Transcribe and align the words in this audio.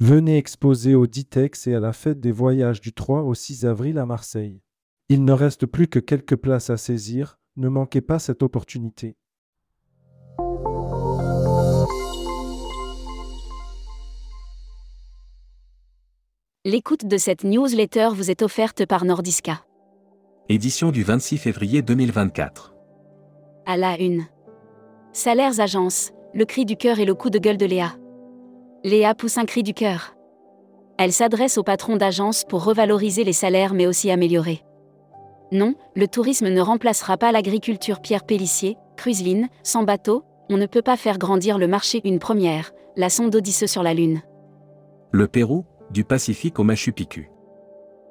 Venez 0.00 0.36
exposer 0.36 0.94
au 0.94 1.08
Ditex 1.08 1.66
et 1.66 1.74
à 1.74 1.80
la 1.80 1.92
fête 1.92 2.20
des 2.20 2.30
voyages 2.30 2.80
du 2.80 2.92
3 2.92 3.22
au 3.22 3.34
6 3.34 3.66
avril 3.66 3.98
à 3.98 4.06
Marseille. 4.06 4.62
Il 5.08 5.24
ne 5.24 5.32
reste 5.32 5.66
plus 5.66 5.88
que 5.88 5.98
quelques 5.98 6.36
places 6.36 6.70
à 6.70 6.76
saisir, 6.76 7.40
ne 7.56 7.68
manquez 7.68 8.00
pas 8.00 8.20
cette 8.20 8.44
opportunité. 8.44 9.16
L'écoute 16.64 17.04
de 17.04 17.16
cette 17.16 17.42
newsletter 17.42 18.10
vous 18.14 18.30
est 18.30 18.42
offerte 18.42 18.86
par 18.86 19.04
Nordiska. 19.04 19.64
Édition 20.48 20.92
du 20.92 21.02
26 21.02 21.38
février 21.38 21.82
2024. 21.82 22.76
À 23.66 23.76
la 23.76 23.98
une. 24.00 24.26
Salaires 25.12 25.58
agence, 25.58 26.12
le 26.34 26.44
cri 26.44 26.64
du 26.64 26.76
cœur 26.76 27.00
et 27.00 27.04
le 27.04 27.16
coup 27.16 27.30
de 27.30 27.40
gueule 27.40 27.56
de 27.56 27.66
Léa. 27.66 27.96
Léa 28.84 29.14
pousse 29.14 29.38
un 29.38 29.44
cri 29.44 29.62
du 29.62 29.74
cœur. 29.74 30.14
Elle 30.98 31.12
s'adresse 31.12 31.58
au 31.58 31.62
patron 31.62 31.96
d'agence 31.96 32.44
pour 32.44 32.64
revaloriser 32.64 33.24
les 33.24 33.32
salaires 33.32 33.74
mais 33.74 33.86
aussi 33.86 34.10
améliorer. 34.10 34.62
Non, 35.50 35.74
le 35.94 36.06
tourisme 36.06 36.48
ne 36.48 36.60
remplacera 36.60 37.16
pas 37.16 37.32
l'agriculture 37.32 38.00
Pierre 38.00 38.24
Pellissier, 38.24 38.76
Cruiseline, 38.96 39.48
sans 39.62 39.82
bateau, 39.82 40.24
on 40.50 40.56
ne 40.56 40.66
peut 40.66 40.82
pas 40.82 40.96
faire 40.96 41.18
grandir 41.18 41.58
le 41.58 41.68
marché 41.68 42.00
une 42.04 42.18
première, 42.18 42.72
la 42.96 43.10
sonde 43.10 43.34
Odyssée 43.34 43.66
sur 43.66 43.82
la 43.82 43.94
Lune. 43.94 44.22
Le 45.10 45.26
Pérou, 45.26 45.64
du 45.90 46.04
Pacifique 46.04 46.58
au 46.58 46.64
Machu 46.64 46.92
Picchu. 46.92 47.30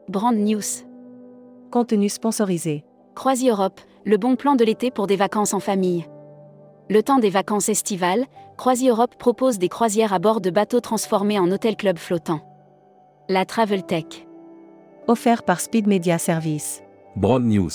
Brand 0.09 0.35
News. 0.35 0.85
Contenu 1.71 2.09
sponsorisé. 2.09 2.83
Croisi 3.15 3.49
Europe, 3.49 3.79
le 4.05 4.17
bon 4.17 4.35
plan 4.35 4.55
de 4.55 4.63
l'été 4.63 4.91
pour 4.91 5.07
des 5.07 5.15
vacances 5.15 5.53
en 5.53 5.59
famille. 5.59 6.05
Le 6.89 7.03
temps 7.03 7.19
des 7.19 7.29
vacances 7.29 7.67
estivales, 7.67 8.25
Croisi 8.55 8.87
Europe 8.87 9.17
propose 9.17 9.59
des 9.59 9.67
croisières 9.67 10.13
à 10.13 10.19
bord 10.19 10.39
de 10.39 10.49
bateaux 10.49 10.79
transformés 10.79 11.37
en 11.37 11.51
hôtel 11.51 11.75
club 11.75 11.97
flottant. 11.97 12.41
La 13.27 13.43
Travel 13.43 13.85
Tech. 13.85 14.05
Offert 15.07 15.43
par 15.43 15.59
Speed 15.59 15.85
Media 15.85 16.17
Service. 16.17 16.81
Broad 17.17 17.43
News. 17.43 17.71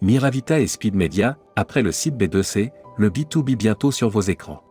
Miravita 0.00 0.58
et 0.58 0.66
Speed 0.66 0.96
Media, 0.96 1.38
après 1.54 1.82
le 1.82 1.92
site 1.92 2.16
B2C, 2.16 2.72
le 2.96 3.08
B2B 3.08 3.56
bientôt 3.56 3.92
sur 3.92 4.08
vos 4.08 4.20
écrans. 4.20 4.64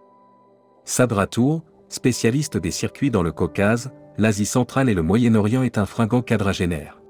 Sadra 0.83 1.25
Tour, 1.25 1.63
spécialiste 1.87 2.57
des 2.57 2.71
circuits 2.71 3.11
dans 3.11 3.23
le 3.23 3.31
Caucase, 3.31 3.91
l'Asie 4.17 4.45
centrale 4.45 4.89
et 4.89 4.93
le 4.93 5.03
Moyen-Orient 5.03 5.63
est 5.63 5.77
un 5.77 5.85
fringant 5.85 6.21
quadragénaire. 6.21 7.01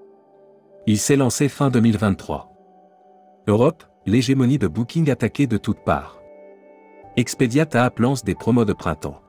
Il 0.86 1.00
s'est 1.00 1.16
lancé 1.16 1.50
fin 1.50 1.72
2023. 1.72 2.52
Europe, 3.48 3.84
l'hégémonie 4.06 4.60
de 4.60 4.68
Booking 4.68 5.10
attaquée 5.10 5.48
de 5.48 5.58
toutes 5.58 5.84
parts. 5.84 6.21
Expedia 7.18 7.66
TAP 7.66 8.00
lance 8.00 8.24
des 8.24 8.36
promos 8.36 8.64
de 8.64 8.72
printemps. 8.72 9.20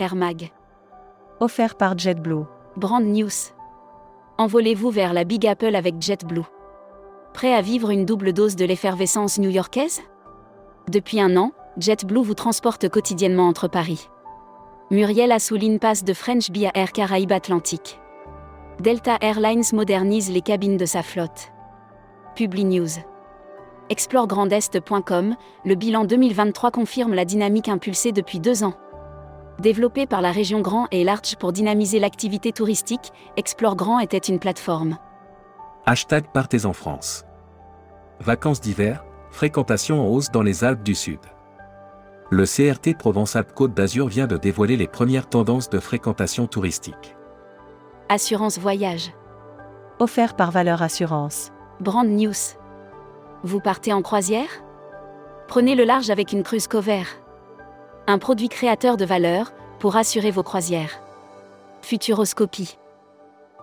Air 0.00 0.14
Mag. 0.14 0.52
Offert 1.40 1.76
par 1.76 1.96
JetBlue. 1.96 2.44
Brand 2.76 3.02
News. 3.02 3.54
Envolez-vous 4.36 4.90
vers 4.90 5.14
la 5.14 5.24
Big 5.24 5.46
Apple 5.46 5.74
avec 5.74 5.94
JetBlue. 5.98 6.44
Prêt 7.32 7.54
à 7.54 7.62
vivre 7.62 7.88
une 7.88 8.04
double 8.04 8.34
dose 8.34 8.54
de 8.54 8.66
l'effervescence 8.66 9.38
new-yorkaise? 9.38 10.02
Depuis 10.90 11.22
un 11.22 11.38
an, 11.38 11.52
JetBlue 11.78 12.22
vous 12.22 12.34
transporte 12.34 12.90
quotidiennement 12.90 13.48
entre 13.48 13.66
Paris. 13.66 14.10
Muriel 14.90 15.32
Assouline 15.32 15.78
passe 15.78 16.04
de 16.04 16.12
French 16.12 16.50
Bee 16.50 16.66
à 16.66 16.72
Air 16.74 16.92
Caraïbes 16.92 17.32
Atlantique. 17.32 17.98
Delta 18.78 19.16
Airlines 19.22 19.64
modernise 19.72 20.30
les 20.30 20.42
cabines 20.42 20.76
de 20.76 20.84
sa 20.84 21.02
flotte. 21.02 21.50
Publi 22.34 22.66
News. 22.66 22.90
ExploreGrandEst.com, 23.90 25.34
le 25.64 25.74
bilan 25.74 26.04
2023 26.04 26.70
confirme 26.70 27.12
la 27.12 27.24
dynamique 27.24 27.68
impulsée 27.68 28.12
depuis 28.12 28.38
deux 28.38 28.62
ans. 28.62 28.74
Développé 29.58 30.06
par 30.06 30.22
la 30.22 30.30
région 30.30 30.60
Grand 30.60 30.86
et 30.92 31.02
Large 31.02 31.36
pour 31.36 31.52
dynamiser 31.52 31.98
l'activité 31.98 32.52
touristique, 32.52 33.12
Explore 33.36 33.74
Grand 33.74 33.98
était 33.98 34.18
une 34.18 34.38
plateforme. 34.38 34.96
Hashtag 35.86 36.26
Partez 36.32 36.66
en 36.66 36.72
France. 36.72 37.24
Vacances 38.20 38.60
d'hiver, 38.60 39.04
fréquentation 39.30 40.00
en 40.00 40.08
hausse 40.08 40.30
dans 40.30 40.42
les 40.42 40.62
Alpes 40.62 40.84
du 40.84 40.94
Sud. 40.94 41.20
Le 42.30 42.44
CRT 42.44 42.96
Provence-Alpes-Côte 42.96 43.74
d'Azur 43.74 44.06
vient 44.06 44.28
de 44.28 44.36
dévoiler 44.36 44.76
les 44.76 44.86
premières 44.86 45.28
tendances 45.28 45.68
de 45.68 45.80
fréquentation 45.80 46.46
touristique. 46.46 47.16
Assurance 48.08 48.60
Voyage. 48.60 49.12
Offert 49.98 50.36
par 50.36 50.52
Valeur 50.52 50.80
Assurance. 50.80 51.50
Brand 51.80 52.06
News. 52.06 52.59
Vous 53.42 53.60
partez 53.60 53.92
en 53.92 54.02
croisière? 54.02 54.62
Prenez 55.48 55.74
le 55.74 55.84
large 55.84 56.10
avec 56.10 56.32
une 56.32 56.42
cruise 56.42 56.66
cover. 56.66 57.02
Un 58.06 58.18
produit 58.18 58.48
créateur 58.48 58.96
de 58.96 59.04
valeur 59.04 59.52
pour 59.78 59.96
assurer 59.96 60.30
vos 60.30 60.42
croisières. 60.42 61.00
Futuroscopie. 61.80 62.76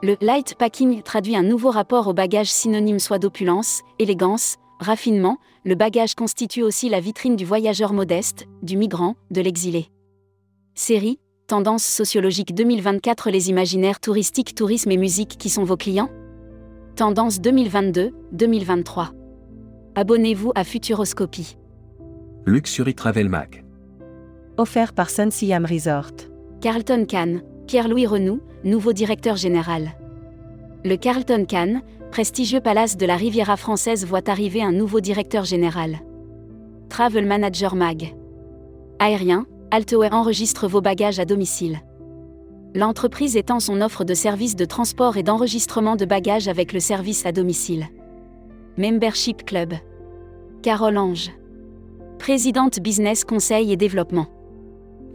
Le 0.01 0.17
light 0.19 0.55
packing 0.55 1.01
traduit 1.03 1.35
un 1.35 1.43
nouveau 1.43 1.69
rapport 1.69 2.07
au 2.07 2.13
bagage 2.13 2.51
synonyme 2.51 2.99
soit 2.99 3.19
d'opulence, 3.19 3.81
élégance, 3.99 4.57
raffinement, 4.79 5.37
le 5.63 5.75
bagage 5.75 6.15
constitue 6.15 6.63
aussi 6.63 6.89
la 6.89 6.99
vitrine 6.99 7.35
du 7.35 7.45
voyageur 7.45 7.93
modeste, 7.93 8.45
du 8.63 8.77
migrant, 8.77 9.15
de 9.31 9.41
l'exilé. 9.41 9.89
Série, 10.73 11.19
Tendance 11.47 11.85
sociologique 11.85 12.53
2024 12.53 13.29
Les 13.29 13.49
imaginaires 13.49 13.99
touristiques, 13.99 14.53
tourisme 14.53 14.91
et 14.91 14.97
musique 14.97 15.37
qui 15.37 15.49
sont 15.49 15.63
vos 15.63 15.77
clients? 15.77 16.09
Tendance 16.95 17.39
2022-2023. 17.39 19.16
Abonnez-vous 19.99 20.51
à 20.53 20.63
Futuroscopie. 20.63 21.57
Luxury 22.45 22.93
Travel 22.93 23.29
Mag. 23.29 23.65
Offert 24.57 24.93
par 24.93 25.09
Sun 25.09 25.31
Siam 25.31 25.65
Resort. 25.65 26.11
Carlton 26.61 27.05
Cannes, 27.05 27.41
Pierre-Louis 27.65 28.05
Renoux, 28.05 28.39
nouveau 28.63 28.93
directeur 28.93 29.37
général. 29.37 29.93
Le 30.85 30.97
Carlton 30.97 31.45
Cannes, 31.45 31.81
prestigieux 32.11 32.61
palace 32.61 32.95
de 32.95 33.07
la 33.07 33.15
Riviera 33.15 33.57
française, 33.57 34.05
voit 34.05 34.29
arriver 34.29 34.61
un 34.61 34.71
nouveau 34.71 34.99
directeur 34.99 35.45
général. 35.45 35.97
Travel 36.89 37.25
Manager 37.25 37.73
Mag. 37.73 38.15
Aérien, 38.99 39.47
Altaway 39.71 40.13
enregistre 40.13 40.67
vos 40.67 40.81
bagages 40.81 41.17
à 41.17 41.25
domicile. 41.25 41.79
L'entreprise 42.75 43.35
étend 43.35 43.59
son 43.59 43.81
offre 43.81 44.03
de 44.03 44.13
services 44.13 44.55
de 44.55 44.65
transport 44.65 45.17
et 45.17 45.23
d'enregistrement 45.23 45.95
de 45.95 46.05
bagages 46.05 46.47
avec 46.47 46.71
le 46.71 46.79
service 46.79 47.25
à 47.25 47.31
domicile. 47.31 47.87
Membership 48.79 49.43
Club. 49.43 49.73
Carole 50.61 50.99
Ange. 50.99 51.31
Présidente 52.19 52.79
Business 52.79 53.23
Conseil 53.23 53.71
et 53.71 53.75
Développement. 53.75 54.27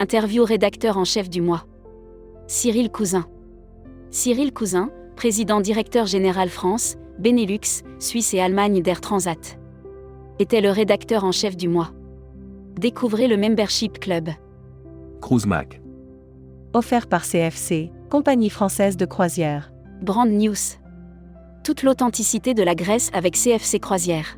Interview 0.00 0.42
rédacteur 0.42 0.98
en 0.98 1.04
chef 1.04 1.30
du 1.30 1.40
mois. 1.40 1.64
Cyril 2.48 2.90
Cousin. 2.90 3.24
Cyril 4.10 4.52
Cousin, 4.52 4.90
président 5.14 5.60
directeur 5.60 6.06
général 6.06 6.48
France, 6.48 6.96
Benelux, 7.20 7.84
Suisse 8.00 8.34
et 8.34 8.40
Allemagne 8.40 8.82
d'Air 8.82 9.00
Transat. 9.00 9.60
Était 10.40 10.60
le 10.60 10.70
rédacteur 10.70 11.22
en 11.22 11.30
chef 11.30 11.56
du 11.56 11.68
mois. 11.68 11.92
Découvrez 12.74 13.28
le 13.28 13.36
Membership 13.36 14.00
Club. 14.00 14.30
Cruise 15.20 15.46
Mag. 15.46 15.80
Offert 16.72 17.06
par 17.06 17.22
CFC, 17.24 17.92
compagnie 18.10 18.50
française 18.50 18.96
de 18.96 19.06
croisière. 19.06 19.72
Brand 20.00 20.28
News. 20.28 20.81
Toute 21.64 21.84
l'authenticité 21.84 22.54
de 22.54 22.62
la 22.64 22.74
Grèce 22.74 23.08
avec 23.12 23.36
CFC 23.36 23.78
Croisière. 23.78 24.36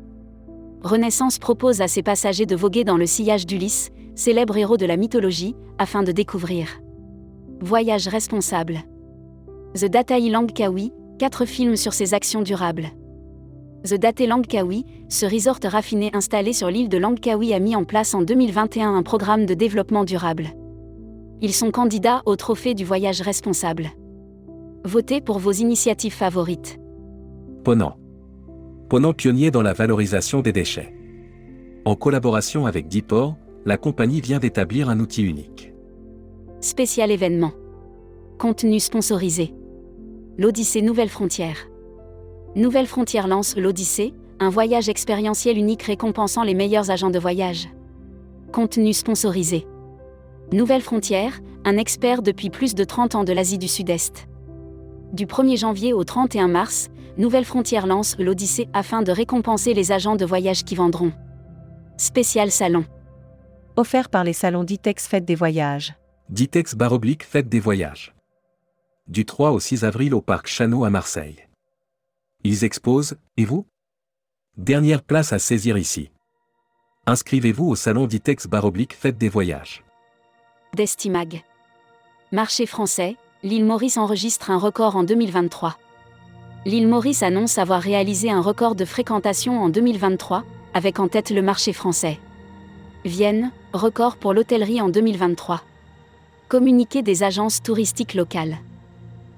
Renaissance 0.83 1.39
propose 1.39 1.81
à 1.81 1.87
ses 1.87 2.03
passagers 2.03 2.45
de 2.45 2.55
voguer 2.55 2.83
dans 2.83 2.97
le 2.97 3.07
sillage 3.07 3.47
d'Ulysse, 3.47 3.89
célèbre 4.13 4.55
héros 4.57 4.77
de 4.77 4.85
la 4.85 4.95
mythologie, 4.95 5.55
afin 5.79 6.03
de 6.03 6.11
découvrir. 6.11 6.67
Voyage 7.61 8.07
responsable. 8.07 8.77
The 9.73 9.85
Dataï 9.85 10.29
Langkawi, 10.29 10.93
4 11.17 11.45
films 11.45 11.75
sur 11.77 11.93
ses 11.93 12.13
actions 12.13 12.43
durables. 12.43 12.89
The 13.83 13.95
Date 13.95 14.21
Langkawi, 14.21 14.85
ce 15.09 15.25
resort 15.25 15.59
raffiné 15.63 16.11
installé 16.13 16.53
sur 16.53 16.69
l'île 16.69 16.89
de 16.89 16.97
Langkawi 16.99 17.55
a 17.55 17.59
mis 17.59 17.75
en 17.75 17.85
place 17.85 18.13
en 18.13 18.21
2021 18.21 18.95
un 18.95 19.03
programme 19.03 19.47
de 19.47 19.55
développement 19.55 20.03
durable. 20.03 20.49
Ils 21.41 21.53
sont 21.53 21.71
candidats 21.71 22.21
au 22.27 22.35
trophée 22.35 22.75
du 22.75 22.85
voyage 22.85 23.21
responsable. 23.21 23.89
Votez 24.83 25.21
pour 25.21 25.39
vos 25.39 25.51
initiatives 25.51 26.13
favorites. 26.13 26.77
Ponant. 27.65 27.97
Ponant 28.89 29.13
pionnier 29.13 29.49
dans 29.49 29.63
la 29.63 29.73
valorisation 29.73 30.41
des 30.41 30.51
déchets. 30.51 30.93
En 31.83 31.95
collaboration 31.95 32.67
avec 32.67 32.87
Dipor, 32.87 33.37
la 33.65 33.77
compagnie 33.77 34.21
vient 34.21 34.37
d'établir 34.37 34.87
un 34.87 34.99
outil 34.99 35.23
unique. 35.23 35.73
Spécial 36.61 37.09
événement. 37.09 37.53
Contenu 38.37 38.79
sponsorisé. 38.79 39.55
L'Odyssée 40.37 40.83
Nouvelle 40.83 41.09
Frontière. 41.09 41.57
Nouvelle 42.55 42.85
Frontière 42.85 43.27
lance 43.27 43.57
l'Odyssée, 43.57 44.13
un 44.39 44.51
voyage 44.51 44.87
expérientiel 44.87 45.57
unique 45.57 45.81
récompensant 45.81 46.43
les 46.43 46.53
meilleurs 46.53 46.91
agents 46.91 47.09
de 47.09 47.17
voyage. 47.17 47.67
Contenu 48.53 48.93
sponsorisé. 48.93 49.65
Nouvelle 50.53 50.83
Frontière, 50.83 51.39
un 51.63 51.77
expert 51.77 52.21
depuis 52.21 52.51
plus 52.51 52.75
de 52.75 52.83
30 52.83 53.15
ans 53.15 53.23
de 53.23 53.33
l'Asie 53.33 53.57
du 53.57 53.67
Sud-Est. 53.67 54.27
Du 55.15 55.27
1er 55.27 55.57
janvier 55.57 55.93
au 55.93 56.03
31 56.03 56.49
mars, 56.49 56.89
Nouvelle 57.17 57.45
Frontière 57.45 57.87
lance 57.87 58.17
l'Odyssée 58.19 58.67
afin 58.73 59.01
de 59.01 59.13
récompenser 59.13 59.73
les 59.73 59.93
agents 59.93 60.17
de 60.17 60.25
voyage 60.25 60.65
qui 60.65 60.75
vendront. 60.75 61.13
Spécial 61.95 62.51
salon. 62.51 62.83
Offert 63.77 64.09
par 64.09 64.25
les 64.25 64.33
salons 64.33 64.65
Ditex 64.65 65.07
Fête 65.07 65.23
des 65.23 65.35
Voyages. 65.35 65.95
Ditex 66.27 66.75
baroblique 66.75 67.23
Fête 67.23 67.47
des 67.47 67.61
voyages. 67.61 68.13
Du 69.07 69.23
3 69.25 69.51
au 69.51 69.61
6 69.61 69.85
avril 69.85 70.13
au 70.13 70.19
parc 70.19 70.47
Chano 70.47 70.83
à 70.83 70.89
Marseille. 70.89 71.47
Ils 72.43 72.65
exposent, 72.65 73.15
et 73.37 73.45
vous? 73.45 73.65
Dernière 74.57 75.01
place 75.01 75.31
à 75.31 75.39
saisir 75.39 75.77
ici. 75.77 76.11
Inscrivez-vous 77.05 77.69
au 77.69 77.75
salon 77.77 78.05
Ditex 78.05 78.47
baroblique 78.47 78.93
Fête 78.93 79.17
des 79.17 79.29
voyages. 79.29 79.81
Destimag. 80.75 81.41
Marché 82.33 82.65
français, 82.65 83.15
l'île 83.45 83.63
Maurice 83.63 83.97
enregistre 83.97 84.49
un 84.49 84.57
record 84.57 84.95
en 84.95 85.03
2023. 85.03 85.77
L'île 86.65 86.87
Maurice 86.87 87.21
annonce 87.21 87.59
avoir 87.59 87.79
réalisé 87.79 88.31
un 88.31 88.41
record 88.41 88.73
de 88.73 88.85
fréquentation 88.85 89.61
en 89.61 89.69
2023, 89.69 90.43
avec 90.73 90.99
en 90.99 91.07
tête 91.07 91.29
le 91.29 91.43
marché 91.43 91.71
français. 91.71 92.17
Vienne, 93.05 93.51
record 93.71 94.17
pour 94.17 94.33
l'hôtellerie 94.33 94.81
en 94.81 94.89
2023. 94.89 95.61
Communiqué 96.49 97.03
des 97.03 97.21
agences 97.21 97.61
touristiques 97.61 98.15
locales. 98.15 98.57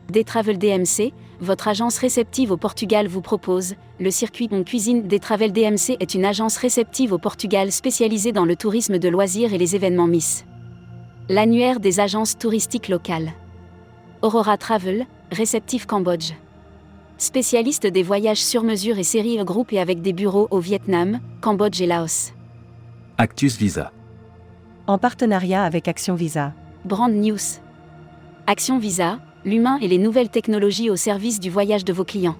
Des 0.09 0.23
Travel 0.23 0.57
DMC, 0.57 1.11
votre 1.41 1.67
agence 1.67 1.97
réceptive 1.97 2.53
au 2.53 2.57
Portugal 2.57 3.09
vous 3.09 3.21
propose 3.21 3.75
le 3.99 4.09
circuit 4.09 4.47
en 4.53 4.63
cuisine 4.63 5.05
des 5.09 5.19
Travel 5.19 5.51
DMC 5.51 5.97
est 5.99 6.13
une 6.13 6.23
agence 6.23 6.55
réceptive 6.55 7.11
au 7.11 7.17
Portugal 7.17 7.73
spécialisée 7.73 8.31
dans 8.31 8.45
le 8.45 8.55
tourisme 8.55 8.99
de 8.99 9.09
loisirs 9.09 9.53
et 9.53 9.57
les 9.57 9.75
événements 9.75 10.07
Miss. 10.07 10.45
L'annuaire 11.27 11.81
des 11.81 11.99
agences 11.99 12.37
touristiques 12.37 12.87
locales. 12.87 13.33
Aurora 14.23 14.57
Travel, 14.57 15.05
réceptif 15.31 15.85
Cambodge. 15.85 16.33
Spécialiste 17.19 17.85
des 17.85 18.01
voyages 18.01 18.43
sur 18.43 18.63
mesure 18.63 18.97
et 18.97 19.03
série 19.03 19.37
groupe 19.43 19.71
et 19.73 19.79
avec 19.79 20.01
des 20.01 20.11
bureaux 20.11 20.47
au 20.49 20.59
Vietnam, 20.59 21.19
Cambodge 21.39 21.79
et 21.81 21.85
Laos. 21.85 22.33
Actus 23.19 23.57
Visa. 23.57 23.91
En 24.87 24.97
partenariat 24.97 25.63
avec 25.63 25.87
Action 25.87 26.15
Visa. 26.15 26.53
Brand 26.83 27.13
News. 27.13 27.37
Action 28.47 28.79
Visa, 28.79 29.19
l'humain 29.45 29.77
et 29.81 29.87
les 29.87 29.99
nouvelles 29.99 30.29
technologies 30.29 30.89
au 30.89 30.95
service 30.95 31.39
du 31.39 31.51
voyage 31.51 31.85
de 31.85 31.93
vos 31.93 32.05
clients. 32.05 32.37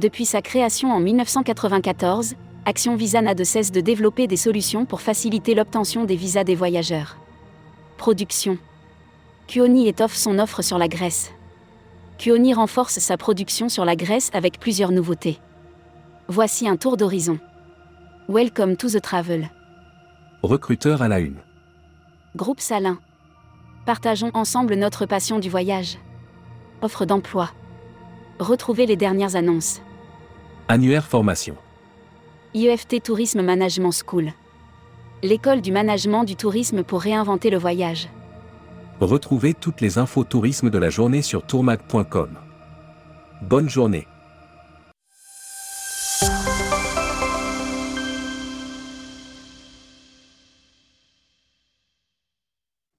Depuis 0.00 0.24
sa 0.24 0.42
création 0.42 0.92
en 0.92 1.00
1994, 1.00 2.34
Action 2.66 2.94
Visa 2.94 3.20
n'a 3.20 3.34
de 3.34 3.44
cesse 3.44 3.72
de 3.72 3.80
développer 3.80 4.28
des 4.28 4.36
solutions 4.36 4.86
pour 4.86 5.00
faciliter 5.00 5.56
l'obtention 5.56 6.04
des 6.04 6.16
visas 6.16 6.44
des 6.44 6.54
voyageurs. 6.54 7.18
Production. 7.96 8.58
Kuoni 9.46 9.88
étoffe 9.88 10.14
son 10.14 10.38
offre 10.38 10.62
sur 10.62 10.78
la 10.78 10.88
Grèce. 10.88 11.30
Kuoni 12.18 12.54
renforce 12.54 12.98
sa 12.98 13.16
production 13.16 13.68
sur 13.68 13.84
la 13.84 13.94
Grèce 13.94 14.30
avec 14.32 14.58
plusieurs 14.58 14.90
nouveautés. 14.90 15.38
Voici 16.28 16.66
un 16.66 16.76
tour 16.76 16.96
d'horizon. 16.96 17.38
Welcome 18.28 18.76
to 18.76 18.88
the 18.88 19.02
travel. 19.02 19.50
Recruteur 20.42 21.02
à 21.02 21.08
la 21.08 21.20
une. 21.20 21.36
Groupe 22.36 22.60
Salin. 22.60 22.98
Partageons 23.84 24.30
ensemble 24.32 24.74
notre 24.76 25.04
passion 25.04 25.38
du 25.38 25.50
voyage. 25.50 25.98
Offre 26.80 27.04
d'emploi. 27.04 27.50
Retrouvez 28.38 28.86
les 28.86 28.96
dernières 28.96 29.36
annonces. 29.36 29.82
Annuaire 30.68 31.04
formation. 31.04 31.56
IEFT 32.54 33.02
Tourisme 33.02 33.42
Management 33.42 33.92
School. 33.92 34.32
L'école 35.22 35.60
du 35.60 35.70
management 35.70 36.24
du 36.24 36.34
tourisme 36.34 36.82
pour 36.82 37.02
réinventer 37.02 37.50
le 37.50 37.58
voyage. 37.58 38.08
Retrouvez 39.00 39.54
toutes 39.54 39.80
les 39.80 39.98
infos 39.98 40.22
tourisme 40.22 40.70
de 40.70 40.78
la 40.78 40.88
journée 40.88 41.20
sur 41.20 41.44
tourmag.com. 41.44 42.38
Bonne 43.42 43.68
journée. 43.68 44.06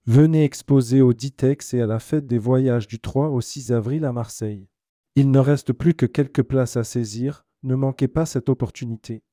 Venez 0.06 0.44
exposer 0.44 1.02
au 1.02 1.14
Ditex 1.14 1.74
et 1.74 1.82
à 1.82 1.88
la 1.88 2.00
fête 2.00 2.28
des 2.28 2.38
voyages 2.38 2.88
du 2.88 3.00
3 3.00 3.30
au 3.30 3.40
6 3.40 3.72
avril 3.72 4.04
à 4.04 4.12
Marseille. 4.12 4.68
Il 5.16 5.32
ne 5.32 5.40
reste 5.40 5.72
plus 5.72 5.94
que 5.94 6.06
quelques 6.06 6.44
places 6.44 6.76
à 6.76 6.84
saisir, 6.84 7.46
ne 7.64 7.76
manquez 7.76 8.10
pas 8.10 8.26
cette 8.26 8.50
opportunité. 8.50 9.24